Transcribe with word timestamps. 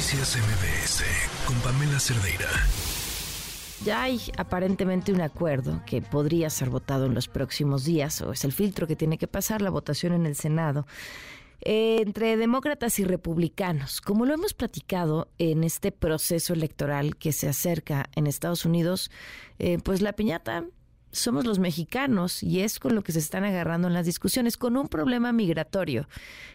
MBS 0.00 1.04
con 1.46 1.54
Pamela 1.56 2.00
Cerdeira. 2.00 2.48
Ya 3.84 4.02
hay 4.02 4.18
aparentemente 4.38 5.12
un 5.12 5.20
acuerdo 5.20 5.82
que 5.84 6.00
podría 6.00 6.48
ser 6.48 6.70
votado 6.70 7.04
en 7.04 7.12
los 7.12 7.28
próximos 7.28 7.84
días, 7.84 8.22
o 8.22 8.32
es 8.32 8.46
el 8.46 8.52
filtro 8.52 8.86
que 8.86 8.96
tiene 8.96 9.18
que 9.18 9.28
pasar 9.28 9.60
la 9.60 9.68
votación 9.68 10.14
en 10.14 10.24
el 10.24 10.36
Senado, 10.36 10.86
eh, 11.60 11.98
entre 12.00 12.38
demócratas 12.38 12.98
y 12.98 13.04
republicanos. 13.04 14.00
Como 14.00 14.24
lo 14.24 14.32
hemos 14.32 14.54
platicado 14.54 15.28
en 15.36 15.64
este 15.64 15.92
proceso 15.92 16.54
electoral 16.54 17.16
que 17.16 17.32
se 17.32 17.50
acerca 17.50 18.08
en 18.16 18.26
Estados 18.26 18.64
Unidos, 18.64 19.10
eh, 19.58 19.76
pues 19.84 20.00
la 20.00 20.14
piñata 20.14 20.64
somos 21.12 21.44
los 21.44 21.58
mexicanos 21.58 22.42
y 22.42 22.60
es 22.60 22.78
con 22.78 22.94
lo 22.94 23.02
que 23.02 23.12
se 23.12 23.18
están 23.18 23.44
agarrando 23.44 23.88
en 23.88 23.94
las 23.94 24.06
discusiones, 24.06 24.56
con 24.56 24.76
un 24.76 24.88
problema 24.88 25.32
migratorio 25.32 26.08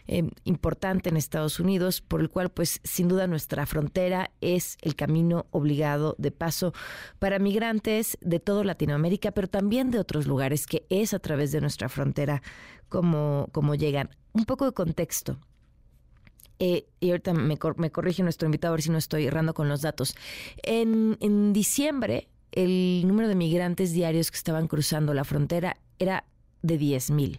eh, 0.06 0.30
importante 0.44 1.08
en 1.08 1.16
Estados 1.16 1.60
Unidos, 1.60 2.00
por 2.00 2.20
el 2.20 2.30
cual 2.30 2.50
pues 2.50 2.80
sin 2.84 3.08
duda 3.08 3.26
nuestra 3.26 3.66
frontera 3.66 4.30
es 4.40 4.78
el 4.82 4.94
camino 4.94 5.46
obligado 5.50 6.14
de 6.18 6.30
paso 6.30 6.72
para 7.18 7.38
migrantes 7.38 8.18
de 8.20 8.40
toda 8.40 8.64
Latinoamérica, 8.64 9.32
pero 9.32 9.48
también 9.48 9.90
de 9.90 9.98
otros 9.98 10.26
lugares, 10.26 10.66
que 10.66 10.86
es 10.88 11.14
a 11.14 11.18
través 11.18 11.52
de 11.52 11.60
nuestra 11.60 11.88
frontera 11.88 12.42
como, 12.88 13.48
como 13.52 13.74
llegan. 13.74 14.10
Un 14.32 14.44
poco 14.44 14.66
de 14.66 14.72
contexto. 14.72 15.38
Eh, 16.58 16.86
y 17.00 17.10
ahorita 17.10 17.34
me, 17.34 17.58
me, 17.76 17.90
corrige 17.90 18.22
nuestro 18.22 18.46
invitado 18.46 18.72
a 18.72 18.76
ver 18.76 18.82
si 18.82 18.90
no 18.90 18.96
estoy 18.96 19.26
errando 19.26 19.52
con 19.52 19.68
los 19.68 19.82
datos. 19.82 20.14
En, 20.62 21.18
en 21.20 21.52
diciembre, 21.52 22.28
el 22.56 23.04
número 23.06 23.28
de 23.28 23.36
migrantes 23.36 23.92
diarios 23.92 24.30
que 24.30 24.38
estaban 24.38 24.66
cruzando 24.66 25.14
la 25.14 25.24
frontera 25.24 25.76
era 25.98 26.24
de 26.62 26.78
10 26.78 27.10
mil. 27.12 27.38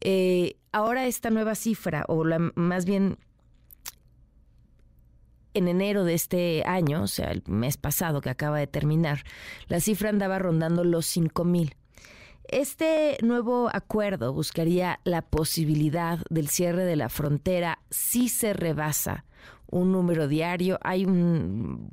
Eh, 0.00 0.56
ahora 0.72 1.06
esta 1.06 1.30
nueva 1.30 1.54
cifra, 1.54 2.04
o 2.08 2.24
la, 2.24 2.38
más 2.54 2.86
bien 2.86 3.18
en 5.52 5.66
enero 5.66 6.04
de 6.04 6.14
este 6.14 6.62
año, 6.64 7.02
o 7.02 7.06
sea, 7.08 7.32
el 7.32 7.42
mes 7.46 7.76
pasado 7.76 8.20
que 8.20 8.30
acaba 8.30 8.58
de 8.58 8.68
terminar, 8.68 9.24
la 9.66 9.80
cifra 9.80 10.08
andaba 10.08 10.38
rondando 10.38 10.84
los 10.84 11.06
5 11.06 11.44
mil. 11.44 11.74
Este 12.44 13.18
nuevo 13.22 13.68
acuerdo 13.72 14.32
buscaría 14.32 15.00
la 15.04 15.22
posibilidad 15.22 16.20
del 16.30 16.48
cierre 16.48 16.84
de 16.84 16.96
la 16.96 17.08
frontera 17.08 17.80
si 17.90 18.28
se 18.28 18.52
rebasa 18.52 19.24
un 19.66 19.92
número 19.92 20.28
diario. 20.28 20.78
Hay 20.82 21.04
un 21.04 21.90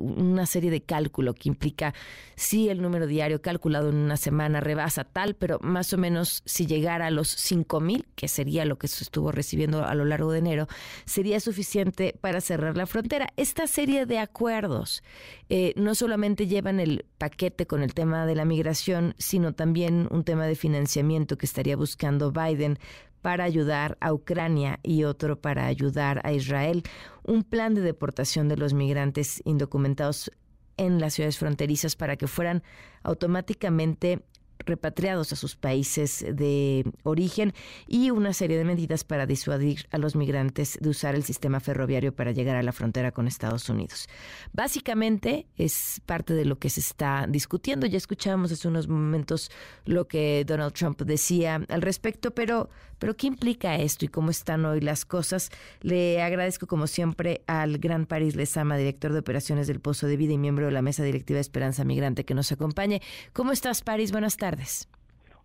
una 0.00 0.46
serie 0.46 0.70
de 0.70 0.82
cálculo 0.82 1.34
que 1.34 1.48
implica 1.48 1.94
si 2.36 2.68
el 2.68 2.82
número 2.82 3.06
diario 3.06 3.42
calculado 3.42 3.90
en 3.90 3.96
una 3.96 4.16
semana 4.16 4.60
rebasa 4.60 5.04
tal, 5.04 5.34
pero 5.34 5.58
más 5.60 5.92
o 5.92 5.98
menos 5.98 6.42
si 6.46 6.66
llegara 6.66 7.06
a 7.06 7.10
los 7.10 7.28
5 7.28 7.80
mil, 7.80 8.06
que 8.16 8.28
sería 8.28 8.64
lo 8.64 8.78
que 8.78 8.88
se 8.88 9.04
estuvo 9.04 9.30
recibiendo 9.32 9.84
a 9.84 9.94
lo 9.94 10.04
largo 10.04 10.32
de 10.32 10.38
enero, 10.38 10.66
sería 11.04 11.40
suficiente 11.40 12.16
para 12.20 12.40
cerrar 12.40 12.76
la 12.76 12.86
frontera. 12.86 13.28
Esta 13.36 13.66
serie 13.66 14.06
de 14.06 14.18
acuerdos 14.18 15.02
eh, 15.48 15.72
no 15.76 15.94
solamente 15.94 16.46
llevan 16.46 16.80
el 16.80 17.04
paquete 17.18 17.66
con 17.66 17.82
el 17.82 17.94
tema 17.94 18.26
de 18.26 18.34
la 18.34 18.44
migración, 18.44 19.14
sino 19.18 19.52
también 19.52 20.08
un 20.10 20.24
tema 20.24 20.46
de 20.46 20.56
financiamiento 20.56 21.36
que 21.36 21.46
estaría 21.46 21.76
buscando 21.76 22.32
Biden 22.32 22.78
para 23.22 23.44
ayudar 23.44 23.96
a 24.00 24.12
Ucrania 24.12 24.80
y 24.82 25.04
otro 25.04 25.40
para 25.40 25.66
ayudar 25.66 26.20
a 26.24 26.32
Israel. 26.32 26.82
Un 27.22 27.42
plan 27.42 27.74
de 27.74 27.80
deportación 27.80 28.48
de 28.48 28.56
los 28.56 28.74
migrantes 28.74 29.42
indocumentados 29.44 30.30
en 30.76 31.00
las 31.00 31.14
ciudades 31.14 31.38
fronterizas 31.38 31.96
para 31.96 32.16
que 32.16 32.26
fueran 32.26 32.62
automáticamente 33.02 34.22
repatriados 34.70 35.32
a 35.32 35.36
sus 35.36 35.56
países 35.56 36.24
de 36.26 36.84
origen 37.02 37.52
y 37.86 38.10
una 38.10 38.32
serie 38.32 38.56
de 38.56 38.64
medidas 38.64 39.04
para 39.04 39.26
disuadir 39.26 39.86
a 39.90 39.98
los 39.98 40.16
migrantes 40.16 40.78
de 40.80 40.88
usar 40.88 41.14
el 41.14 41.24
sistema 41.24 41.60
ferroviario 41.60 42.14
para 42.14 42.32
llegar 42.32 42.56
a 42.56 42.62
la 42.62 42.72
frontera 42.72 43.12
con 43.12 43.26
Estados 43.26 43.68
Unidos. 43.68 44.08
Básicamente 44.52 45.46
es 45.56 46.00
parte 46.06 46.34
de 46.34 46.44
lo 46.44 46.58
que 46.58 46.70
se 46.70 46.80
está 46.80 47.26
discutiendo. 47.28 47.86
Ya 47.86 47.98
escuchábamos 47.98 48.52
hace 48.52 48.68
unos 48.68 48.88
momentos 48.88 49.50
lo 49.84 50.06
que 50.06 50.44
Donald 50.46 50.72
Trump 50.72 51.02
decía 51.02 51.60
al 51.68 51.82
respecto, 51.82 52.30
pero, 52.32 52.70
pero 52.98 53.16
¿qué 53.16 53.26
implica 53.26 53.76
esto 53.76 54.04
y 54.04 54.08
cómo 54.08 54.30
están 54.30 54.64
hoy 54.64 54.80
las 54.80 55.04
cosas? 55.04 55.50
Le 55.80 56.22
agradezco 56.22 56.66
como 56.66 56.86
siempre 56.86 57.42
al 57.46 57.78
gran 57.78 58.06
París 58.06 58.36
Lezama, 58.36 58.76
director 58.76 59.12
de 59.12 59.18
operaciones 59.18 59.66
del 59.66 59.80
Pozo 59.80 60.06
de 60.06 60.16
Vida 60.16 60.32
y 60.32 60.38
miembro 60.38 60.66
de 60.66 60.72
la 60.72 60.82
mesa 60.82 61.02
directiva 61.02 61.36
de 61.36 61.42
Esperanza 61.42 61.84
Migrante 61.84 62.24
que 62.24 62.34
nos 62.34 62.52
acompañe. 62.52 63.02
¿Cómo 63.32 63.52
estás, 63.52 63.82
París? 63.82 64.12
Buenas 64.12 64.36
tardes. 64.36 64.59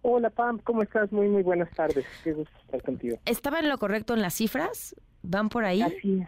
Hola 0.02 0.30
Pam, 0.30 0.60
¿cómo 0.60 0.84
estás? 0.84 1.12
Muy, 1.12 1.28
muy 1.28 1.44
buenas 1.44 1.72
tardes. 1.72 2.06
Qué 2.24 2.34
gusto 2.34 2.56
estar 2.64 2.82
contigo. 2.84 3.18
¿Estaba 3.26 3.60
en 3.60 3.70
lo 3.70 3.78
correcto 3.78 4.14
en 4.14 4.22
las 4.22 4.36
cifras? 4.36 4.96
¿Van 5.24 5.50
por 5.50 5.66
ahí? 5.66 5.82
Así 5.82 6.24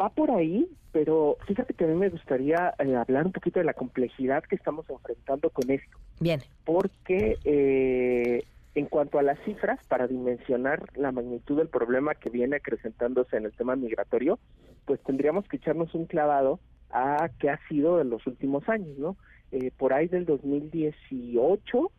Va 0.00 0.08
por 0.08 0.32
ahí, 0.32 0.68
pero 0.90 1.36
fíjate 1.46 1.74
que 1.74 1.84
a 1.84 1.86
mí 1.86 1.94
me 1.94 2.08
gustaría 2.08 2.74
eh, 2.78 2.96
hablar 2.96 3.26
un 3.26 3.32
poquito 3.32 3.60
de 3.60 3.64
la 3.64 3.74
complejidad 3.74 4.42
que 4.42 4.56
estamos 4.56 4.88
enfrentando 4.90 5.50
con 5.50 5.70
esto. 5.70 5.98
Bien. 6.18 6.40
Porque 6.64 7.38
eh, 7.44 8.42
en 8.74 8.86
cuanto 8.86 9.18
a 9.18 9.22
las 9.22 9.38
cifras, 9.44 9.78
para 9.86 10.08
dimensionar 10.08 10.82
la 10.96 11.12
magnitud 11.12 11.58
del 11.58 11.68
problema 11.68 12.14
que 12.14 12.30
viene 12.30 12.56
acrecentándose 12.56 13.36
en 13.36 13.44
el 13.44 13.52
tema 13.52 13.76
migratorio, 13.76 14.38
pues 14.86 15.00
tendríamos 15.04 15.46
que 15.46 15.58
echarnos 15.58 15.94
un 15.94 16.06
clavado 16.06 16.58
a 16.90 17.30
qué 17.38 17.50
ha 17.50 17.60
sido 17.68 18.00
en 18.00 18.10
los 18.10 18.26
últimos 18.26 18.68
años, 18.68 18.98
¿no? 18.98 19.16
Eh, 19.52 19.70
por 19.76 19.92
ahí 19.92 20.08
del 20.08 20.26
2018 20.26 21.92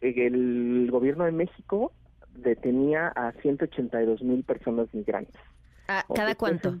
el 0.00 0.88
gobierno 0.90 1.24
de 1.24 1.32
México 1.32 1.92
detenía 2.34 3.08
a 3.08 3.32
182 3.42 4.22
mil 4.22 4.44
personas 4.44 4.92
migrantes. 4.94 5.40
Ah, 5.88 6.04
¿Cada 6.14 6.34
cuánto? 6.34 6.78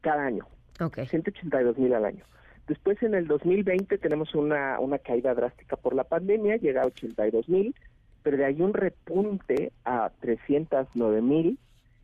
Cada 0.00 0.26
año. 0.26 0.46
Okay. 0.80 1.06
182 1.06 1.78
mil 1.78 1.94
al 1.94 2.04
año. 2.04 2.24
Después 2.66 3.02
en 3.02 3.14
el 3.14 3.26
2020 3.26 3.98
tenemos 3.98 4.34
una, 4.34 4.78
una 4.78 4.98
caída 4.98 5.34
drástica 5.34 5.76
por 5.76 5.94
la 5.94 6.04
pandemia, 6.04 6.56
llega 6.56 6.82
a 6.82 6.86
82 6.86 7.48
mil, 7.48 7.74
pero 8.22 8.36
de 8.36 8.44
ahí 8.44 8.60
un 8.60 8.74
repunte 8.74 9.72
a 9.84 10.10
309 10.20 11.22
mil. 11.22 11.58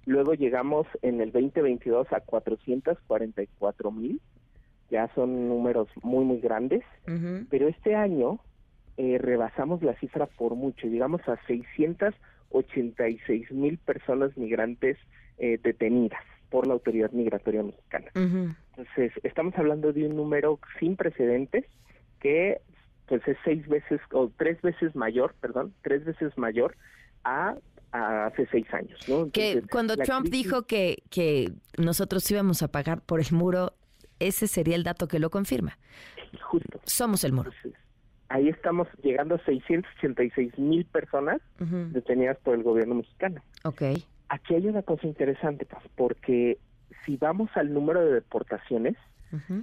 Luego 0.07 0.35
llegamos 0.35 0.87
en 1.03 1.21
el 1.21 1.33
2022 1.33 2.13
a 2.13 2.21
444 2.21 3.91
mil. 3.91 4.21
Ya 4.91 5.09
son 5.15 5.49
números 5.49 5.89
muy, 6.03 6.25
muy 6.25 6.41
grandes. 6.41 6.85
Pero 7.51 7.69
este 7.69 7.95
año 7.95 8.41
eh, 8.97 9.19
rebasamos 9.19 9.83
la 9.83 9.95
cifra 9.97 10.27
por 10.27 10.55
mucho, 10.55 10.87
llegamos 10.87 11.21
a 11.29 11.39
686 11.47 13.51
mil 13.53 13.79
personas 13.79 14.37
migrantes 14.37 14.97
eh, 15.39 15.59
detenidas 15.63 16.23
por 16.49 16.67
la 16.67 16.75
autoridad 16.75 17.11
migratoria 17.11 17.63
mexicana. 17.63 18.07
Entonces, 18.15 19.13
estamos 19.23 19.55
hablando 19.57 19.93
de 19.93 20.07
un 20.07 20.17
número 20.17 20.59
sin 20.79 20.97
precedentes 20.97 21.65
que 22.21 22.61
pues 23.07 23.27
es 23.29 23.37
seis 23.45 23.67
veces 23.69 24.01
o 24.13 24.31
tres 24.37 24.61
veces 24.63 24.97
mayor, 24.97 25.35
perdón, 25.41 25.75
tres 25.83 26.05
veces 26.05 26.37
mayor 26.39 26.77
a, 27.25 27.57
hace 27.93 28.47
seis 28.51 28.67
años. 28.73 28.99
¿no? 29.09 29.31
que 29.31 29.63
cuando 29.71 29.97
Trump 29.97 30.29
dijo 30.29 30.63
que, 30.63 31.03
que 31.11 31.53
nosotros 31.77 32.29
íbamos 32.31 32.63
a 32.63 32.69
pagar 32.69 33.03
por 33.03 33.21
el 33.21 33.33
muro, 33.33 33.75
ese 34.19 34.47
sería 34.47 34.77
el 34.77 34.85
dato 34.85 35.07
que 35.07 35.19
lo 35.19 35.31
confirma. 35.31 35.79
Justo. 36.41 36.81
Somos 36.85 37.25
el 37.25 37.33
muro 37.33 37.53
ahí 38.29 38.49
estamos 38.49 38.89
llegando 39.03 39.37
a 39.37 39.45
686 39.45 40.59
mil 40.59 40.85
personas 40.87 41.41
detenidas 41.59 42.39
por 42.39 42.55
el 42.55 42.63
gobierno 42.63 42.97
mexicano. 42.97 43.43
Okay. 43.65 44.05
Aquí 44.29 44.55
hay 44.55 44.67
una 44.67 44.83
cosa 44.83 45.07
interesante, 45.07 45.67
porque 45.95 46.59
si 47.05 47.17
vamos 47.17 47.51
al 47.55 47.73
número 47.73 48.05
de 48.05 48.13
deportaciones, 48.15 48.97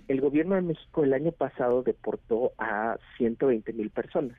el 0.08 0.22
gobierno 0.22 0.56
de 0.56 0.62
México 0.62 1.04
el 1.04 1.14
año 1.14 1.32
pasado 1.32 1.84
deportó 1.84 2.52
a 2.58 2.98
120 3.18 3.74
mil 3.74 3.90
personas, 3.90 4.38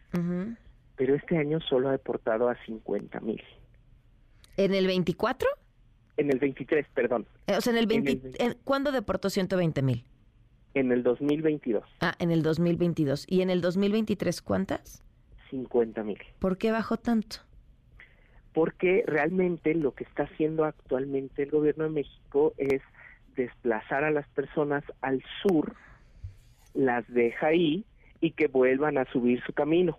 pero 0.96 1.14
este 1.14 1.36
año 1.36 1.60
solo 1.60 1.88
ha 1.88 1.92
deportado 1.92 2.48
a 2.48 2.56
50 2.64 3.20
mil. 3.20 3.42
¿En 4.56 4.74
el 4.74 4.86
24? 4.86 5.48
En 6.16 6.30
el 6.30 6.38
23, 6.38 6.86
perdón. 6.94 7.26
Eh, 7.48 7.56
o 7.56 7.60
sea, 7.60 7.72
en 7.72 7.78
el 7.78 7.86
20, 7.86 8.58
¿cuándo 8.62 8.92
deportó 8.92 9.28
120 9.28 9.82
mil? 9.82 10.04
En 10.74 10.90
el 10.90 11.02
2022. 11.02 11.84
Ah, 12.00 12.14
en 12.18 12.30
el 12.30 12.42
2022. 12.42 13.26
¿Y 13.28 13.42
en 13.42 13.50
el 13.50 13.60
2023 13.60 14.42
cuántas? 14.42 15.02
50 15.50 16.02
mil. 16.02 16.18
¿Por 16.40 16.58
qué 16.58 16.72
bajó 16.72 16.96
tanto? 16.96 17.36
Porque 18.52 19.04
realmente 19.06 19.74
lo 19.74 19.94
que 19.94 20.04
está 20.04 20.24
haciendo 20.24 20.64
actualmente 20.64 21.44
el 21.44 21.50
gobierno 21.50 21.84
de 21.84 21.90
México 21.90 22.54
es 22.56 22.82
desplazar 23.36 24.04
a 24.04 24.10
las 24.10 24.26
personas 24.28 24.84
al 25.00 25.22
sur, 25.42 25.74
las 26.72 27.06
deja 27.12 27.48
ahí 27.48 27.84
y 28.20 28.32
que 28.32 28.48
vuelvan 28.48 28.98
a 28.98 29.04
subir 29.12 29.42
su 29.44 29.52
camino. 29.52 29.98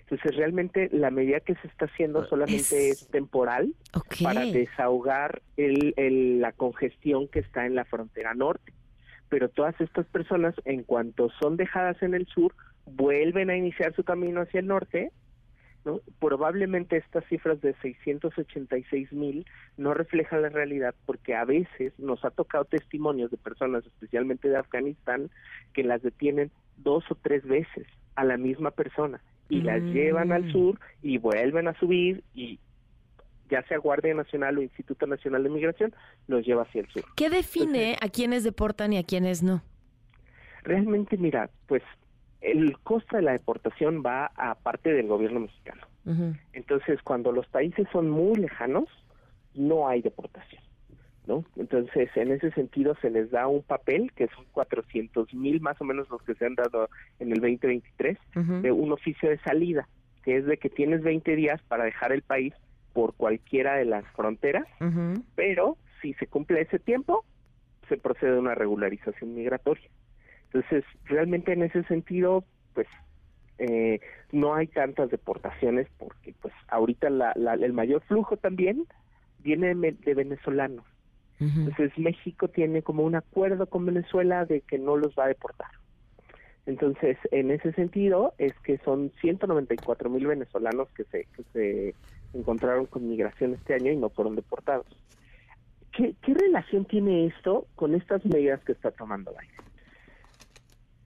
Entonces 0.00 0.36
realmente 0.36 0.88
la 0.92 1.10
medida 1.10 1.40
que 1.40 1.56
se 1.56 1.66
está 1.66 1.86
haciendo 1.86 2.20
ah, 2.20 2.26
solamente 2.28 2.90
es, 2.90 3.08
temporal 3.08 3.74
para 4.22 4.44
desahogar 4.44 5.42
el, 5.56 6.40
la 6.40 6.52
congestión 6.52 7.26
que 7.26 7.40
está 7.40 7.66
en 7.66 7.74
la 7.74 7.84
frontera 7.84 8.34
norte 8.34 8.72
pero 9.28 9.48
todas 9.48 9.80
estas 9.80 10.06
personas, 10.06 10.54
en 10.64 10.82
cuanto 10.82 11.30
son 11.40 11.56
dejadas 11.56 12.02
en 12.02 12.14
el 12.14 12.26
sur, 12.26 12.54
vuelven 12.86 13.50
a 13.50 13.56
iniciar 13.56 13.94
su 13.94 14.04
camino 14.04 14.40
hacia 14.40 14.60
el 14.60 14.66
norte 14.66 15.10
¿no? 15.86 16.00
Probablemente 16.18 16.96
estas 16.96 17.24
cifras 17.26 17.60
de 17.60 17.72
686 17.80 19.12
mil 19.12 19.46
no 19.76 19.94
reflejan 19.94 20.42
la 20.42 20.48
realidad 20.48 20.94
porque 21.06 21.34
a 21.36 21.44
veces 21.44 21.92
nos 21.98 22.24
ha 22.24 22.30
tocado 22.30 22.64
testimonios 22.64 23.30
de 23.30 23.36
personas, 23.36 23.86
especialmente 23.86 24.48
de 24.48 24.56
Afganistán, 24.56 25.30
que 25.72 25.84
las 25.84 26.02
detienen 26.02 26.50
dos 26.76 27.04
o 27.08 27.14
tres 27.14 27.44
veces 27.44 27.86
a 28.16 28.24
la 28.24 28.36
misma 28.36 28.72
persona 28.72 29.22
y 29.48 29.60
las 29.60 29.80
llevan 29.80 30.32
al 30.32 30.46
Mm. 30.46 30.52
sur 30.52 30.80
y 31.02 31.18
vuelven 31.18 31.68
a 31.68 31.78
subir 31.78 32.24
y 32.34 32.58
ya 33.50 33.62
sea 33.64 33.78
Guardia 33.78 34.14
Nacional 34.14 34.58
o 34.58 34.62
Instituto 34.62 35.06
Nacional 35.06 35.42
de 35.42 35.50
Migración, 35.50 35.94
los 36.26 36.44
lleva 36.44 36.62
hacia 36.62 36.80
el 36.82 36.88
sur. 36.88 37.04
¿Qué 37.16 37.30
define 37.30 37.96
a 38.00 38.08
quiénes 38.08 38.44
deportan 38.44 38.92
y 38.92 38.98
a 38.98 39.04
quiénes 39.04 39.42
no? 39.42 39.62
Realmente, 40.62 41.16
mira, 41.16 41.50
pues 41.66 41.82
el 42.40 42.78
costo 42.78 43.16
de 43.16 43.22
la 43.22 43.32
deportación 43.32 44.02
va 44.04 44.26
a 44.36 44.54
parte 44.56 44.92
del 44.92 45.06
gobierno 45.06 45.40
mexicano. 45.40 45.86
Entonces, 46.52 47.00
cuando 47.02 47.32
los 47.32 47.48
países 47.48 47.88
son 47.90 48.08
muy 48.08 48.36
lejanos, 48.36 48.84
no 49.54 49.88
hay 49.88 50.02
deportación, 50.02 50.62
¿no? 51.26 51.44
Entonces, 51.56 52.08
en 52.14 52.30
ese 52.30 52.52
sentido, 52.52 52.96
se 53.00 53.10
les 53.10 53.32
da 53.32 53.48
un 53.48 53.62
papel, 53.64 54.12
que 54.12 54.28
son 54.28 54.44
400 54.52 55.34
mil 55.34 55.60
más 55.60 55.80
o 55.80 55.84
menos 55.84 56.08
los 56.08 56.22
que 56.22 56.36
se 56.36 56.46
han 56.46 56.54
dado 56.54 56.88
en 57.18 57.32
el 57.32 57.40
2023, 57.40 58.18
Ujú. 58.36 58.60
de 58.62 58.70
un 58.70 58.92
oficio 58.92 59.28
de 59.28 59.38
salida, 59.38 59.88
que 60.22 60.36
es 60.36 60.46
de 60.46 60.58
que 60.58 60.70
tienes 60.70 61.02
20 61.02 61.34
días 61.34 61.60
para 61.66 61.82
dejar 61.84 62.12
el 62.12 62.22
país 62.22 62.54
por 62.96 63.12
cualquiera 63.14 63.74
de 63.74 63.84
las 63.84 64.06
fronteras, 64.16 64.64
pero 65.34 65.76
si 66.00 66.14
se 66.14 66.26
cumple 66.26 66.62
ese 66.62 66.78
tiempo, 66.78 67.26
se 67.90 67.98
procede 67.98 68.36
a 68.36 68.40
una 68.40 68.54
regularización 68.54 69.34
migratoria. 69.34 69.90
Entonces, 70.46 70.82
realmente 71.04 71.52
en 71.52 71.62
ese 71.62 71.82
sentido, 71.84 72.42
pues 72.72 72.86
eh, 73.58 74.00
no 74.32 74.54
hay 74.54 74.66
tantas 74.68 75.10
deportaciones 75.10 75.86
porque 75.98 76.34
pues 76.40 76.54
ahorita 76.68 77.10
la, 77.10 77.34
la- 77.36 77.52
el 77.52 77.74
mayor 77.74 78.00
flujo 78.04 78.38
también 78.38 78.86
viene 79.40 79.74
de, 79.74 80.14
venezolanos. 80.14 80.86
Entonces 81.38 81.92
México 81.98 82.48
tiene 82.48 82.80
como 82.80 83.02
un 83.02 83.14
acuerdo 83.14 83.66
con 83.66 83.84
Venezuela 83.84 84.46
de 84.46 84.62
que 84.62 84.78
no 84.78 84.96
los 84.96 85.14
va 85.18 85.24
a 85.24 85.28
deportar. 85.28 85.68
Entonces, 86.64 87.16
en 87.30 87.50
ese 87.50 87.72
sentido, 87.74 88.32
es 88.38 88.52
que 88.64 88.78
son 88.78 89.12
194 89.20 90.08
mil 90.10 90.26
venezolanos 90.26 90.88
que 90.96 91.04
se, 91.04 91.26
que 91.36 91.42
se 91.52 91.94
encontraron 92.38 92.86
con 92.86 93.08
migración 93.08 93.54
este 93.54 93.74
año 93.74 93.92
y 93.92 93.96
no 93.96 94.10
fueron 94.10 94.36
deportados. 94.36 94.86
¿Qué, 95.92 96.14
relación 96.26 96.84
tiene 96.84 97.26
esto 97.26 97.66
con 97.74 97.94
estas 97.94 98.24
medidas 98.26 98.62
que 98.64 98.72
está 98.72 98.90
tomando 98.90 99.32
Biden? 99.32 99.66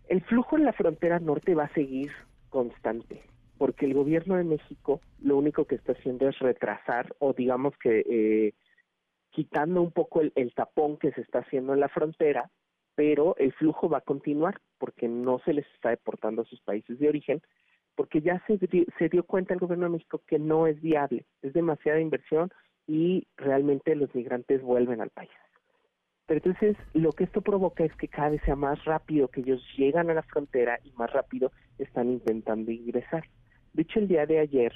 El 0.08 0.22
flujo 0.22 0.56
en 0.56 0.64
la 0.64 0.72
frontera 0.72 1.20
norte 1.20 1.54
va 1.54 1.64
a 1.64 1.74
seguir 1.74 2.10
constante, 2.48 3.22
porque 3.56 3.86
el 3.86 3.94
gobierno 3.94 4.34
de 4.36 4.42
México 4.42 5.00
lo 5.22 5.36
único 5.36 5.64
que 5.64 5.76
está 5.76 5.92
haciendo 5.92 6.28
es 6.28 6.36
retrasar 6.40 7.14
o 7.20 7.32
digamos 7.32 7.76
que 7.78 8.00
eh, 8.00 8.54
quitando 9.30 9.80
un 9.80 9.92
poco 9.92 10.22
el 10.22 10.54
tapón 10.54 10.96
que 10.96 11.12
se 11.12 11.20
está 11.20 11.38
haciendo 11.38 11.72
en 11.72 11.80
la 11.80 11.88
frontera, 11.88 12.50
pero 12.96 13.36
el 13.38 13.52
flujo 13.52 13.88
va 13.88 13.98
a 13.98 14.02
continuar 14.02 14.60
porque 14.78 15.06
no 15.06 15.38
se 15.44 15.52
les 15.52 15.66
está 15.74 15.90
deportando 15.90 16.42
a 16.42 16.46
sus 16.46 16.60
países 16.62 16.98
de 16.98 17.08
origen, 17.08 17.40
porque 18.00 18.22
ya 18.22 18.42
se, 18.46 18.58
se 18.98 19.08
dio 19.10 19.24
cuenta 19.24 19.52
el 19.52 19.60
gobierno 19.60 19.84
de 19.84 19.90
México 19.90 20.22
que 20.26 20.38
no 20.38 20.66
es 20.66 20.80
viable, 20.80 21.26
es 21.42 21.52
demasiada 21.52 22.00
inversión 22.00 22.50
y 22.86 23.26
realmente 23.36 23.94
los 23.94 24.14
migrantes 24.14 24.62
vuelven 24.62 25.02
al 25.02 25.10
país. 25.10 25.28
Pero 26.24 26.40
entonces 26.42 26.78
lo 26.94 27.12
que 27.12 27.24
esto 27.24 27.42
provoca 27.42 27.84
es 27.84 27.94
que 27.96 28.08
cada 28.08 28.30
vez 28.30 28.40
sea 28.46 28.56
más 28.56 28.82
rápido 28.86 29.28
que 29.28 29.42
ellos 29.42 29.62
llegan 29.76 30.08
a 30.08 30.14
la 30.14 30.22
frontera 30.22 30.80
y 30.82 30.92
más 30.92 31.12
rápido 31.12 31.52
están 31.76 32.08
intentando 32.08 32.70
ingresar. 32.70 33.24
De 33.74 33.82
hecho, 33.82 33.98
el 33.98 34.08
día 34.08 34.24
de 34.24 34.38
ayer, 34.38 34.72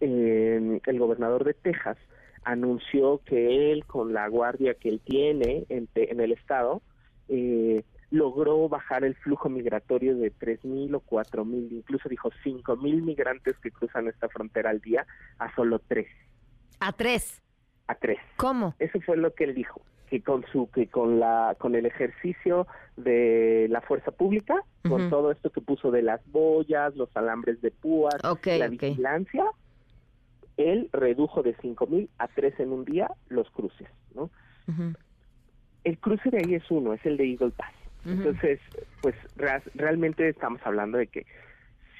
eh, 0.00 0.80
el 0.86 0.98
gobernador 0.98 1.44
de 1.44 1.52
Texas 1.52 1.98
anunció 2.44 3.20
que 3.26 3.72
él, 3.72 3.84
con 3.84 4.14
la 4.14 4.26
guardia 4.28 4.72
que 4.72 4.88
él 4.88 5.02
tiene 5.04 5.66
en, 5.68 5.86
en 5.94 6.20
el 6.20 6.32
estado, 6.32 6.80
eh, 7.28 7.84
logró 8.16 8.68
bajar 8.68 9.04
el 9.04 9.14
flujo 9.14 9.48
migratorio 9.48 10.16
de 10.16 10.32
3.000 10.32 10.94
o 10.94 11.00
4.000, 11.02 11.72
incluso 11.72 12.08
dijo 12.08 12.30
5.000 12.44 13.02
migrantes 13.02 13.56
que 13.58 13.70
cruzan 13.70 14.08
esta 14.08 14.28
frontera 14.28 14.70
al 14.70 14.80
día 14.80 15.06
a 15.38 15.54
solo 15.54 15.78
3, 15.80 16.06
A 16.80 16.92
tres. 16.92 17.42
a 17.86 17.94
3. 17.94 18.18
¿Cómo? 18.36 18.74
Eso 18.78 19.00
fue 19.00 19.16
lo 19.16 19.32
que 19.34 19.44
él 19.44 19.54
dijo, 19.54 19.80
que 20.08 20.22
con 20.22 20.44
su 20.52 20.70
que 20.70 20.88
con 20.88 21.20
la 21.20 21.56
con 21.58 21.74
el 21.74 21.86
ejercicio 21.86 22.66
de 22.96 23.66
la 23.70 23.80
fuerza 23.80 24.10
pública, 24.10 24.62
con 24.88 25.10
todo 25.10 25.30
esto 25.32 25.50
que 25.50 25.60
puso 25.60 25.90
de 25.90 26.02
las 26.02 26.20
boyas, 26.30 26.94
los 26.96 27.14
alambres 27.16 27.60
de 27.60 27.70
púas, 27.70 28.16
Ok, 28.24 28.46
la 28.58 28.68
vigilancia, 28.68 29.44
él 30.56 30.88
redujo 30.92 31.42
de 31.42 31.54
5000 31.56 32.08
a 32.18 32.28
3 32.28 32.60
en 32.60 32.72
un 32.72 32.84
día 32.84 33.10
los 33.28 33.50
cruces, 33.50 33.88
¿no? 34.14 34.30
El 35.84 35.98
cruce 35.98 36.30
de 36.30 36.38
ahí 36.38 36.54
es 36.54 36.68
uno, 36.70 36.92
es 36.94 37.04
el 37.06 37.16
de 37.16 37.30
Eagle 37.30 37.50
Pass. 37.50 37.72
Entonces, 38.12 38.60
pues 39.02 39.14
rea- 39.36 39.62
realmente 39.74 40.28
estamos 40.28 40.60
hablando 40.64 40.98
de 40.98 41.06
que 41.08 41.26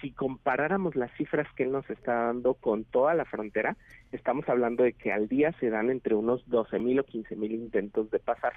si 0.01 0.13
comparáramos 0.13 0.95
las 0.95 1.11
cifras 1.17 1.47
que 1.57 1.63
él 1.65 1.73
nos 1.73 1.89
está 1.89 2.27
dando 2.27 2.55
con 2.55 2.85
toda 2.85 3.15
la 3.15 3.25
frontera, 3.25 3.77
estamos 4.13 4.47
hablando 4.49 4.85
de 4.85 4.93
que 4.93 5.11
al 5.13 5.27
día 5.27 5.55
se 5.59 5.71
dan 5.71 5.91
entre 5.91 6.15
unos 6.15 6.47
12 6.49 6.79
mil 6.79 6.99
o 7.01 7.05
15 7.05 7.35
mil 7.35 7.53
intentos 7.53 8.11
de 8.11 8.19
pasar. 8.19 8.53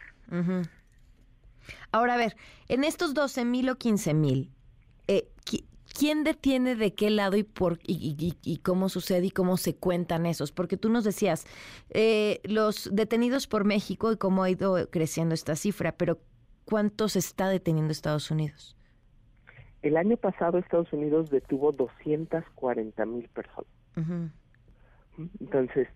Ahora, 1.91 2.15
a 2.15 2.17
ver, 2.17 2.35
en 2.67 2.83
estos 2.83 3.13
12 3.13 3.45
mil 3.45 3.69
o 3.69 3.75
15 3.77 4.13
mil, 4.13 4.51
eh, 5.07 5.27
qui- 5.45 5.65
¿quién 5.97 6.23
detiene 6.23 6.75
de 6.75 6.93
qué 6.93 7.09
lado 7.09 7.37
y, 7.37 7.43
por, 7.43 7.79
y, 7.85 7.93
y- 8.19 8.25
y- 8.25 8.37
y 8.53 8.57
cómo 8.57 8.89
sucede 8.89 9.27
y 9.27 9.31
cómo 9.31 9.57
se 9.57 9.75
cuentan 9.75 10.25
esos? 10.25 10.51
Porque 10.51 10.77
tú 10.77 10.89
nos 10.89 11.03
decías, 11.03 11.45
eh, 11.91 12.41
los 12.43 12.89
detenidos 12.93 13.47
por 13.47 13.65
México 13.65 14.11
y 14.11 14.17
cómo 14.17 14.43
ha 14.43 14.49
ido 14.49 14.89
creciendo 14.89 15.33
esta 15.35 15.55
cifra, 15.55 15.93
pero 15.93 16.19
¿cuántos 16.69 17.15
está 17.15 17.49
deteniendo 17.49 17.91
Estados 17.91 18.29
Unidos? 18.31 18.75
El 19.81 19.97
año 19.97 20.17
pasado 20.17 20.57
Estados 20.57 20.91
Unidos 20.93 21.29
detuvo 21.29 21.71
240 21.71 23.05
mil 23.05 23.27
personas. 23.29 23.71
Entonces, 25.39 25.87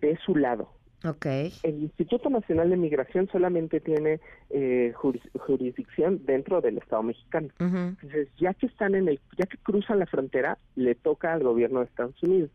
de 0.00 0.16
su 0.24 0.34
lado, 0.36 0.70
Ok. 1.04 1.26
el 1.62 1.82
Instituto 1.82 2.28
Nacional 2.30 2.70
de 2.70 2.76
Migración 2.76 3.28
solamente 3.30 3.80
tiene 3.80 4.20
eh, 4.50 4.92
juris- 4.96 5.28
jurisdicción 5.38 6.24
dentro 6.24 6.60
del 6.60 6.78
Estado 6.78 7.02
mexicano. 7.04 7.48
Entonces, 7.58 8.28
ya 8.38 8.54
que 8.54 8.66
están 8.66 8.94
en 8.94 9.08
el, 9.08 9.20
ya 9.38 9.46
que 9.46 9.56
cruzan 9.58 9.98
la 10.00 10.06
frontera, 10.06 10.58
le 10.76 10.94
toca 10.94 11.32
al 11.32 11.42
gobierno 11.44 11.80
de 11.80 11.86
Estados 11.86 12.20
Unidos. 12.22 12.50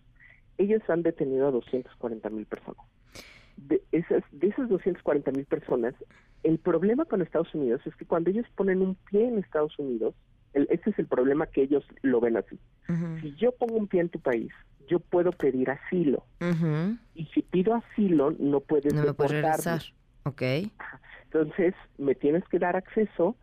Ellos 0.58 0.82
han 0.90 1.02
detenido 1.04 1.48
a 1.48 1.52
240 1.52 2.30
mil 2.30 2.46
personas. 2.46 2.86
De 3.58 3.82
esas, 3.92 4.24
de 4.32 4.48
esas 4.48 4.68
240 4.70 5.32
mil 5.32 5.46
personas, 5.46 5.94
el 6.44 6.58
problema 6.60 7.06
con 7.06 7.22
Estados 7.22 7.54
Unidos 7.56 7.82
es 7.86 7.96
que 7.96 8.06
cuando 8.06 8.30
ellos 8.30 8.46
ponen 8.56 8.82
un 8.82 8.96
pie 9.10 9.28
en 9.28 9.38
Estados 9.38 9.78
Unidos, 9.80 10.16
el, 10.54 10.68
este 10.70 10.90
es 10.90 11.00
el 11.00 11.08
problema 11.08 11.46
que 11.48 11.64
ellos 11.64 11.84
lo 12.02 12.20
ven 12.20 12.38
así. 12.38 12.60
Si 13.22 13.34
yo 13.36 13.52
pongo 13.54 13.76
un 13.78 13.88
pie 13.88 14.02
en 14.02 14.10
tu 14.10 14.20
país, 14.20 14.52
yo 14.88 15.00
puedo 15.00 15.32
pedir 15.32 15.70
asilo. 15.70 16.26
Y 17.16 17.26
si 17.28 17.42
pido 17.44 17.74
asilo, 17.76 18.36
no 18.40 18.60
puedes 18.60 18.94
No 18.94 19.02
deportarme. 19.04 19.42
regresar. 19.42 19.82
Ok. 20.26 20.42
Entonces, 21.26 21.74
me 21.98 22.16
tienes 22.16 22.44
que 22.50 22.60
dar 22.60 22.76
acceso 22.76 23.36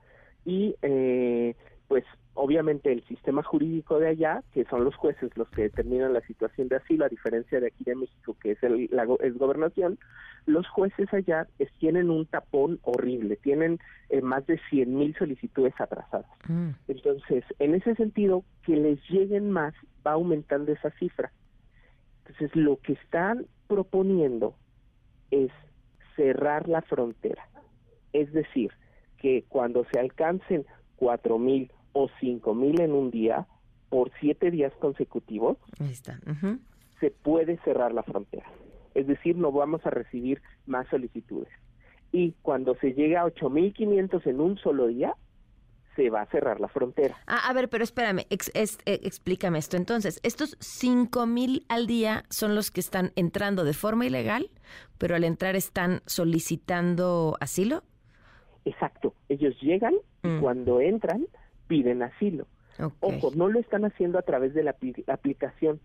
y, 0.45 0.76
eh, 0.83 1.57
pues, 1.88 2.05
obviamente 2.41 2.91
el 2.91 3.05
sistema 3.05 3.43
jurídico 3.43 3.99
de 3.99 4.09
allá, 4.09 4.43
que 4.53 4.65
son 4.65 4.85
los 4.85 4.95
jueces 4.97 5.31
los 5.37 5.49
que 5.51 5.63
determinan 5.63 6.15
la 6.15 6.23
situación 6.23 6.69
de 6.69 6.77
asilo, 6.77 7.05
a 7.05 7.09
diferencia 7.09 7.61
de 7.61 7.67
aquí 7.67 7.85
de 7.85 7.95
México, 7.95 8.35
que 8.43 8.53
es, 8.53 8.63
el, 8.63 8.89
la 8.91 9.07
es 9.21 9.37
gobernación, 9.37 9.99
los 10.47 10.67
jueces 10.69 11.13
allá 11.13 11.47
es- 11.59 11.71
tienen 11.75 12.09
un 12.11 12.25
tapón 12.25 12.79
horrible, 12.83 13.37
tienen 13.37 13.79
eh, 14.09 14.23
más 14.23 14.47
de 14.47 14.59
100 14.71 14.97
mil 14.97 15.15
solicitudes 15.17 15.75
atrasadas. 15.79 16.27
Mm. 16.49 16.71
Entonces, 16.89 17.45
en 17.59 17.75
ese 17.75 17.95
sentido, 17.95 18.43
que 18.65 18.75
les 18.77 18.99
lleguen 19.11 19.51
más 19.51 19.75
va 20.07 20.13
aumentando 20.13 20.73
esa 20.73 20.91
cifra. 20.93 21.31
Entonces, 22.25 22.57
lo 22.57 22.79
que 22.79 22.95
están 22.95 23.47
proponiendo 23.69 24.55
es 25.31 25.51
cerrar 26.17 26.69
la 26.69 26.81
frontera. 26.83 27.47
Es 28.13 28.33
decir, 28.33 28.73
que 29.19 29.45
cuando 29.49 29.85
se 29.93 29.99
alcancen 30.01 30.65
cuatro 30.97 31.39
mil 31.39 31.71
o 31.93 32.09
cinco 32.21 32.55
mil 32.55 32.81
en 32.81 32.93
un 32.93 33.11
día, 33.11 33.47
por 33.89 34.11
siete 34.21 34.51
días 34.51 34.73
consecutivos, 34.81 35.57
Ahí 35.81 35.91
está. 35.91 36.19
Se 37.01 37.11
puede 37.11 37.59
cerrar 37.65 37.93
la 37.93 38.03
frontera. 38.03 38.47
Es 38.95 39.07
decir, 39.07 39.37
no 39.37 39.51
vamos 39.53 39.85
a 39.87 39.91
recibir 39.91 40.43
más 40.67 40.87
solicitudes. 40.89 41.49
Y 42.13 42.33
cuando 42.43 42.75
se 42.77 42.93
llegue 42.93 43.17
a 43.17 43.25
8.500 43.25 44.27
en 44.27 44.41
un 44.41 44.59
solo 44.59 44.89
día, 44.89 45.15
se 45.97 46.11
va 46.11 46.23
a 46.23 46.27
cerrar 46.27 46.61
la 46.61 46.69
frontera. 46.69 47.17
Ah, 47.27 47.49
a 47.49 47.53
ver, 47.53 47.69
pero 47.69 47.83
espérame, 47.85 48.27
ex- 48.31 48.51
eh, 48.55 49.01
explícame 49.03 49.59
esto. 49.59 49.77
Entonces, 49.77 50.21
estos 50.23 50.57
cinco 50.61 51.27
mil 51.27 51.65
al 51.69 51.87
día 51.87 52.25
son 52.31 52.55
los 52.55 52.71
que 52.71 52.81
están 52.81 53.13
entrando 53.17 53.65
de 53.65 53.73
forma 53.75 54.07
ilegal, 54.07 54.51
pero 54.99 55.15
al 55.17 55.25
entrar 55.25 55.57
están 55.57 56.01
solicitando 56.07 57.37
asilo. 57.41 57.83
Exacto. 58.65 59.15
Ellos 59.29 59.55
llegan 59.61 59.95
y 60.23 60.29
Mm. 60.29 60.41
cuando 60.41 60.81
entran 60.81 61.27
piden 61.71 62.03
asilo. 62.03 62.47
Ojo, 63.00 63.31
no 63.37 63.49
lo 63.49 63.61
están 63.61 63.85
haciendo 63.85 64.19
a 64.19 64.23
través 64.23 64.53
de 64.55 64.62
la 64.65 64.77
apli- 64.77 65.05
aplicación, 65.07 65.81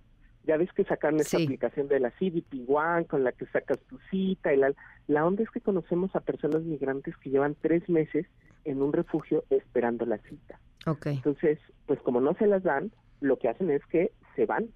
Ya 0.48 0.58
ves 0.58 0.72
que 0.74 0.84
sacaron 0.84 1.20
esta 1.20 1.38
aplicación 1.46 1.88
de 1.88 2.00
la 2.00 2.12
CDP 2.12 2.68
One 2.70 3.06
con 3.06 3.24
la 3.24 3.32
que 3.32 3.46
sacas 3.48 3.80
tu 3.90 3.98
cita 4.12 4.54
y 4.54 4.58
la, 4.58 4.74
la 5.08 5.26
onda 5.26 5.42
es 5.44 5.50
que 5.50 5.60
conocemos 5.62 6.16
a 6.16 6.20
personas 6.20 6.62
migrantes 6.64 7.16
que 7.18 7.30
llevan 7.32 7.56
tres 7.62 7.88
meses 7.90 8.26
en 8.64 8.82
un 8.82 8.94
refugio 8.94 9.44
esperando 9.50 10.06
la 10.06 10.18
cita. 10.20 10.60
Okay. 10.86 11.16
Entonces, 11.16 11.58
pues 11.88 12.00
como 12.02 12.22
no 12.22 12.34
se 12.36 12.46
las 12.48 12.62
dan, 12.64 12.92
lo 13.22 13.38
que 13.40 13.50
hacen 13.50 13.72
es 13.72 13.84
que 13.88 14.12
se 14.36 14.46
van. 14.46 14.70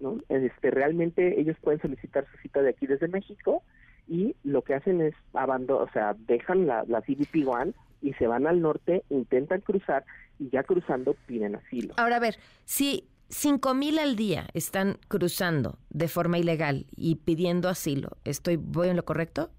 ¿no? 0.00 0.18
Este, 0.28 0.70
realmente 0.70 1.38
ellos 1.40 1.56
pueden 1.60 1.80
solicitar 1.80 2.26
su 2.30 2.36
cita 2.38 2.62
de 2.62 2.70
aquí 2.70 2.86
desde 2.86 3.08
México 3.08 3.62
y 4.08 4.34
lo 4.44 4.62
que 4.62 4.74
hacen 4.74 5.00
es 5.00 5.14
abandonar, 5.32 5.82
o 5.88 5.92
sea, 5.92 6.14
dejan 6.26 6.66
la, 6.66 6.84
la 6.88 7.00
CDP 7.02 7.46
One 7.46 7.72
y 8.04 8.12
se 8.14 8.26
van 8.26 8.46
al 8.46 8.60
norte, 8.60 9.02
intentan 9.08 9.62
cruzar 9.62 10.04
y 10.38 10.50
ya 10.50 10.62
cruzando 10.62 11.16
piden 11.26 11.56
asilo. 11.56 11.94
Ahora 11.96 12.16
a 12.16 12.20
ver, 12.20 12.38
si 12.66 13.08
cinco 13.30 13.72
mil 13.72 13.98
al 13.98 14.14
día 14.14 14.46
están 14.52 14.98
cruzando 15.08 15.78
de 15.88 16.08
forma 16.08 16.38
ilegal 16.38 16.86
y 16.94 17.16
pidiendo 17.16 17.70
asilo, 17.70 18.18
¿estoy 18.24 18.56
voy 18.56 18.88
en 18.90 18.96
lo 18.96 19.06
correcto? 19.06 19.50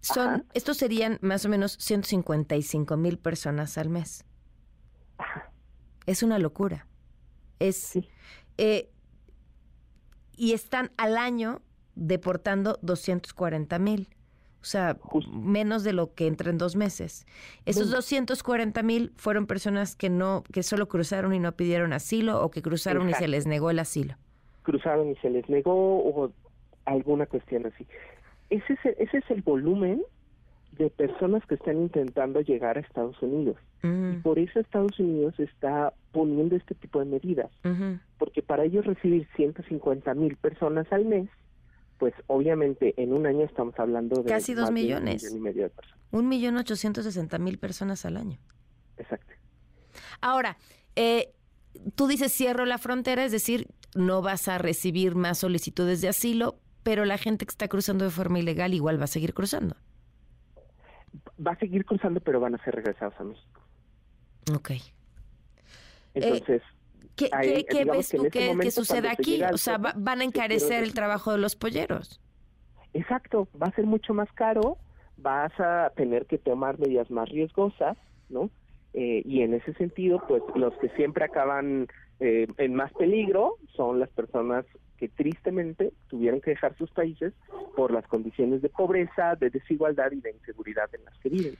Son, 0.00 0.46
estos 0.54 0.76
serían 0.76 1.18
más 1.22 1.44
o 1.46 1.48
menos 1.48 1.78
155 1.80 2.96
mil 2.98 3.18
personas 3.18 3.78
al 3.78 3.88
mes. 3.88 4.26
Es 6.04 6.22
una 6.22 6.38
locura. 6.38 6.86
Es 7.58 7.98
eh, 8.58 8.90
y 10.36 10.52
están 10.52 10.92
al 10.98 11.16
año 11.16 11.62
deportando 11.94 12.78
240 12.82 13.78
mil. 13.78 14.08
O 14.64 14.66
sea, 14.66 14.96
menos 15.30 15.84
de 15.84 15.92
lo 15.92 16.14
que 16.14 16.26
entra 16.26 16.48
en 16.48 16.56
dos 16.56 16.74
meses. 16.74 17.26
Esos 17.66 17.90
240 17.90 18.82
mil 18.82 19.12
fueron 19.14 19.46
personas 19.46 19.94
que 19.94 20.08
no, 20.08 20.42
que 20.50 20.62
solo 20.62 20.88
cruzaron 20.88 21.34
y 21.34 21.38
no 21.38 21.52
pidieron 21.52 21.92
asilo 21.92 22.42
o 22.42 22.50
que 22.50 22.62
cruzaron 22.62 23.10
y 23.10 23.12
se 23.12 23.28
les 23.28 23.46
negó 23.46 23.68
el 23.68 23.78
asilo. 23.78 24.14
Cruzaron 24.62 25.10
y 25.10 25.16
se 25.16 25.28
les 25.28 25.46
negó 25.50 25.98
o 25.98 26.32
alguna 26.86 27.26
cuestión 27.26 27.66
así. 27.66 27.86
Ese 28.48 28.72
es 28.72 28.78
el, 28.86 28.94
ese 29.00 29.18
es 29.18 29.30
el 29.30 29.42
volumen 29.42 30.02
de 30.78 30.88
personas 30.88 31.44
que 31.44 31.56
están 31.56 31.76
intentando 31.76 32.40
llegar 32.40 32.78
a 32.78 32.80
Estados 32.80 33.20
Unidos. 33.20 33.58
Y 33.82 34.16
por 34.22 34.38
eso 34.38 34.60
Estados 34.60 34.98
Unidos 34.98 35.38
está 35.38 35.92
poniendo 36.12 36.56
este 36.56 36.74
tipo 36.74 37.00
de 37.00 37.04
medidas. 37.04 37.50
Porque 38.16 38.40
para 38.40 38.64
ellos 38.64 38.86
recibir 38.86 39.28
150 39.36 40.14
mil 40.14 40.36
personas 40.36 40.90
al 40.90 41.04
mes, 41.04 41.28
pues 41.98 42.14
obviamente 42.26 42.94
en 42.96 43.12
un 43.12 43.26
año 43.26 43.44
estamos 43.44 43.78
hablando 43.78 44.22
de 44.22 44.28
casi 44.28 44.54
dos 44.54 44.70
millones. 44.70 45.30
un 45.32 45.42
millón 45.42 45.66
y 45.66 45.68
personas. 45.68 46.00
Un 46.10 46.28
millón 46.28 46.56
ochocientos 46.56 47.04
sesenta 47.04 47.38
mil 47.38 47.58
personas 47.58 48.04
al 48.04 48.16
año. 48.16 48.38
Exacto. 48.96 49.32
Ahora, 50.20 50.56
eh, 50.96 51.34
tú 51.94 52.06
dices 52.06 52.32
cierro 52.32 52.64
la 52.66 52.78
frontera, 52.78 53.24
es 53.24 53.32
decir, 53.32 53.68
no 53.94 54.22
vas 54.22 54.48
a 54.48 54.58
recibir 54.58 55.14
más 55.14 55.38
solicitudes 55.38 56.00
de 56.00 56.08
asilo, 56.08 56.58
pero 56.82 57.04
la 57.04 57.18
gente 57.18 57.46
que 57.46 57.50
está 57.50 57.68
cruzando 57.68 58.04
de 58.04 58.10
forma 58.10 58.38
ilegal 58.38 58.74
igual 58.74 59.00
va 59.00 59.04
a 59.04 59.08
seguir 59.08 59.34
cruzando. 59.34 59.76
Va 61.44 61.52
a 61.52 61.58
seguir 61.58 61.84
cruzando, 61.84 62.20
pero 62.20 62.40
van 62.40 62.54
a 62.54 62.64
ser 62.64 62.74
regresados 62.74 63.14
a 63.18 63.24
México. 63.24 63.60
Ok. 64.54 64.70
Entonces, 66.14 66.62
¿Qué, 67.16 67.30
ves 67.84 68.08
tú 68.08 68.26
este 68.26 68.56
que, 68.58 68.70
sucede 68.70 69.08
aquí? 69.08 69.42
O 69.42 69.58
sea, 69.58 69.78
van 69.78 70.20
a 70.20 70.24
encarecer 70.24 70.82
el 70.82 70.94
trabajo 70.94 71.32
de 71.32 71.38
los 71.38 71.54
polleros. 71.56 72.20
Exacto, 72.92 73.48
va 73.60 73.68
a 73.68 73.72
ser 73.72 73.86
mucho 73.86 74.14
más 74.14 74.30
caro, 74.32 74.78
vas 75.16 75.52
a 75.58 75.92
tener 75.96 76.26
que 76.26 76.38
tomar 76.38 76.78
medidas 76.78 77.10
más 77.10 77.28
riesgosas, 77.28 77.96
¿no? 78.28 78.50
Eh, 78.92 79.22
y 79.24 79.42
en 79.42 79.54
ese 79.54 79.74
sentido, 79.74 80.22
pues 80.28 80.42
los 80.54 80.72
que 80.78 80.88
siempre 80.90 81.24
acaban 81.24 81.88
eh, 82.20 82.46
en 82.58 82.74
más 82.74 82.92
peligro 82.92 83.56
son 83.74 83.98
las 83.98 84.08
personas 84.10 84.64
que 84.96 85.08
tristemente 85.08 85.92
tuvieron 86.08 86.40
que 86.40 86.50
dejar 86.50 86.76
sus 86.76 86.90
países 86.92 87.32
por 87.74 87.90
las 87.90 88.06
condiciones 88.06 88.62
de 88.62 88.68
pobreza, 88.68 89.34
de 89.34 89.50
desigualdad 89.50 90.12
y 90.12 90.20
de 90.20 90.30
inseguridad 90.30 90.88
en 90.94 91.04
las 91.04 91.18
que 91.18 91.28
viven. 91.28 91.56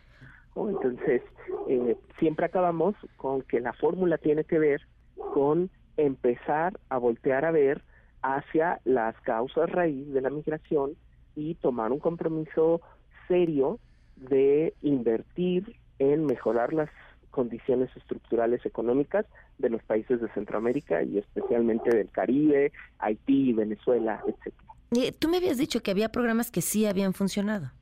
Entonces, 0.56 1.22
eh, 1.68 1.96
siempre 2.20 2.46
acabamos 2.46 2.94
con 3.16 3.42
que 3.42 3.58
la 3.58 3.72
fórmula 3.72 4.18
tiene 4.18 4.44
que 4.44 4.60
ver 4.60 4.82
con 5.16 5.70
empezar 5.96 6.78
a 6.88 6.98
voltear 6.98 7.44
a 7.44 7.50
ver 7.50 7.82
hacia 8.22 8.80
las 8.84 9.18
causas 9.20 9.70
raíz 9.70 10.12
de 10.12 10.20
la 10.20 10.30
migración 10.30 10.96
y 11.36 11.54
tomar 11.56 11.92
un 11.92 11.98
compromiso 11.98 12.80
serio 13.28 13.78
de 14.16 14.74
invertir 14.82 15.76
en 15.98 16.26
mejorar 16.26 16.72
las 16.72 16.90
condiciones 17.30 17.90
estructurales 17.96 18.64
económicas 18.64 19.26
de 19.58 19.68
los 19.68 19.82
países 19.82 20.20
de 20.20 20.28
Centroamérica 20.30 21.02
y 21.02 21.18
especialmente 21.18 21.94
del 21.94 22.08
Caribe, 22.10 22.72
Haití, 22.98 23.52
Venezuela, 23.52 24.22
etcétera. 24.26 25.12
Tú 25.18 25.28
me 25.28 25.38
habías 25.38 25.58
dicho 25.58 25.82
que 25.82 25.90
había 25.90 26.10
programas 26.10 26.50
que 26.50 26.60
sí 26.60 26.86
habían 26.86 27.12
funcionado. 27.12 27.72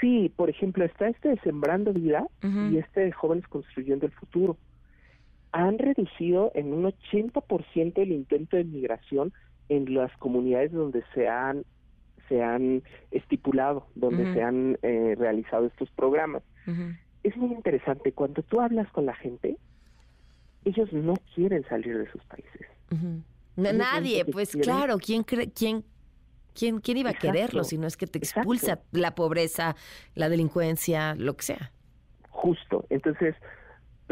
Sí, 0.00 0.32
por 0.34 0.48
ejemplo, 0.48 0.84
está 0.84 1.08
este 1.08 1.30
de 1.30 1.38
Sembrando 1.40 1.92
Vida 1.92 2.26
y 2.42 2.78
este 2.78 3.00
de 3.00 3.12
Jóvenes 3.12 3.46
Construyendo 3.48 4.06
el 4.06 4.12
Futuro 4.12 4.56
han 5.52 5.78
reducido 5.78 6.50
en 6.54 6.72
un 6.72 6.84
80% 6.84 7.92
el 7.98 8.12
intento 8.12 8.56
de 8.56 8.64
migración 8.64 9.32
en 9.68 9.94
las 9.94 10.14
comunidades 10.16 10.72
donde 10.72 11.04
se 11.14 11.28
han 11.28 11.64
se 12.28 12.42
han 12.42 12.82
estipulado, 13.10 13.86
donde 13.94 14.32
se 14.32 14.42
han 14.42 14.78
eh, 14.82 15.14
realizado 15.18 15.66
estos 15.66 15.90
programas. 15.90 16.42
Es 17.22 17.36
muy 17.36 17.52
interesante, 17.52 18.12
cuando 18.12 18.42
tú 18.42 18.60
hablas 18.60 18.90
con 18.92 19.04
la 19.04 19.14
gente, 19.14 19.58
ellos 20.64 20.90
no 20.92 21.14
quieren 21.34 21.64
salir 21.68 21.98
de 21.98 22.10
sus 22.10 22.24
países. 22.24 22.66
nadie, 23.56 24.24
pues 24.24 24.56
claro, 24.56 24.96
¿quién, 24.98 25.24
quién, 25.24 25.84
quién, 26.54 26.80
quién 26.80 26.96
iba 26.96 27.10
a 27.10 27.14
quererlo 27.14 27.64
si 27.64 27.76
no 27.76 27.86
es 27.86 27.96
que 27.96 28.06
te 28.06 28.18
expulsa 28.18 28.80
la 28.92 29.14
pobreza, 29.14 29.76
la 30.14 30.28
delincuencia, 30.28 31.14
lo 31.16 31.36
que 31.36 31.42
sea? 31.42 31.72
Justo, 32.30 32.86
entonces 32.88 33.34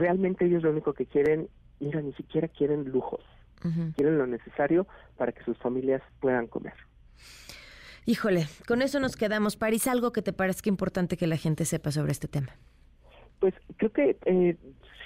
realmente 0.00 0.46
ellos 0.46 0.62
lo 0.62 0.70
único 0.70 0.94
que 0.94 1.06
quieren, 1.06 1.48
mira, 1.78 2.00
ni 2.00 2.12
siquiera 2.14 2.48
quieren 2.48 2.90
lujos, 2.90 3.22
quieren 3.94 4.16
lo 4.18 4.26
necesario 4.26 4.86
para 5.16 5.32
que 5.32 5.44
sus 5.44 5.56
familias 5.58 6.02
puedan 6.20 6.46
comer. 6.46 6.72
Híjole, 8.06 8.46
con 8.66 8.80
eso 8.82 8.98
nos 8.98 9.14
quedamos. 9.14 9.56
París, 9.56 9.86
algo 9.86 10.12
que 10.12 10.22
te 10.22 10.32
parezca 10.32 10.70
importante 10.70 11.16
que 11.16 11.26
la 11.26 11.36
gente 11.36 11.64
sepa 11.66 11.92
sobre 11.92 12.12
este 12.12 12.28
tema. 12.28 12.48
Pues 13.38 13.54
creo 13.76 13.92
que 13.92 14.16
eh, 14.24 14.56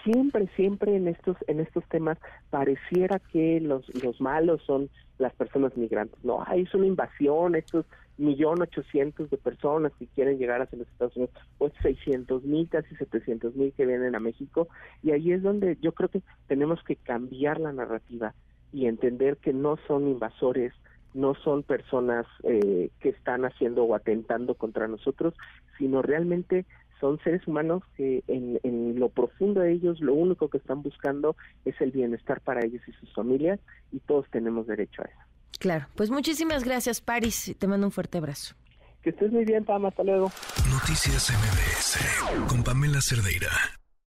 siempre, 0.05 0.49
siempre 0.55 0.97
en 0.97 1.09
estos, 1.09 1.37
en 1.49 1.61
estos 1.61 1.85
temas 1.89 2.19
pareciera 2.51 3.19
que 3.19 3.61
los, 3.61 3.85
los 4.03 4.21
malos 4.21 4.63
son 4.65 4.89
las 5.19 5.35
personas 5.35 5.77
migrantes. 5.77 6.23
No, 6.25 6.45
hay 6.47 6.63
es 6.63 6.75
una 6.75 6.87
invasión, 6.87 7.57
estos 7.57 7.85
millón 8.16 8.62
ochocientos 8.62 9.30
de 9.30 9.37
personas 9.37 9.92
que 9.99 10.06
quieren 10.06 10.38
llegar 10.38 10.62
hacia 10.62 10.78
los 10.78 10.88
Estados 10.88 11.16
Unidos, 11.16 11.35
pues 11.59 11.73
seiscientos 11.83 12.44
mil, 12.44 12.68
casi 12.68 12.94
setecientos 12.97 13.54
mil 13.56 13.73
que 13.73 13.87
vienen 13.87 14.14
a 14.14 14.21
México, 14.21 14.68
y 15.02 15.11
ahí 15.11 15.33
es 15.33 15.42
donde 15.42 15.76
yo 15.80 15.92
creo 15.92 16.09
que 16.09 16.23
tenemos 16.47 16.83
que 16.85 16.97
cambiar 16.97 17.61
la 17.61 17.73
narrativa 17.73 18.35
y 18.73 18.87
entender 18.87 19.37
que 19.38 19.52
no 19.52 19.78
son 19.87 20.09
invasores, 20.09 20.73
no 21.12 21.35
son 21.35 21.62
personas 21.62 22.26
eh, 22.42 22.90
que 23.00 23.11
están 23.11 23.44
haciendo 23.44 23.85
o 23.85 23.94
atentando 23.94 24.54
contra 24.54 24.88
nosotros, 24.88 25.35
sino 25.78 26.02
realmente 26.02 26.66
son 27.00 27.18
seres 27.21 27.47
humanos 27.47 27.83
que 27.97 28.25
en, 28.28 28.59
en, 28.62 28.99
lo 28.99 29.11
profundo 29.11 29.61
de 29.61 29.73
ellos 29.73 30.00
lo 30.00 30.14
único 30.14 30.49
que 30.49 30.59
están 30.59 30.83
buscando 30.83 31.37
es 31.64 31.80
el 31.80 31.90
bienestar 31.90 32.40
para 32.40 32.64
ellos 32.64 32.83
y 32.88 32.92
sus 32.92 33.12
familias 33.12 33.61
y 33.92 34.00
todos 34.00 34.28
tenemos 34.30 34.66
derecho 34.66 35.02
a 35.02 35.04
eso. 35.04 35.34
Claro, 35.59 35.89
pues 35.95 36.11
muchísimas 36.11 36.65
gracias 36.65 37.01
Paris, 37.01 37.55
te 37.59 37.67
mando 37.67 37.87
un 37.87 37.93
fuerte 37.93 38.19
abrazo. 38.19 38.55
Que 39.03 39.11
estés 39.11 39.31
muy 39.33 39.45
bien, 39.45 39.65
Pam, 39.65 39.85
hasta 39.85 40.03
luego. 40.03 40.33
Noticias 40.71 41.31
MBS 41.31 42.47
con 42.49 42.63
Pamela 42.65 43.01
Cerdeira. 43.03 43.51